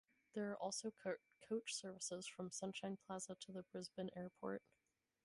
[0.33, 0.91] There are also
[1.47, 4.63] coach services from Sunshine Plaza to Brisbane Airport.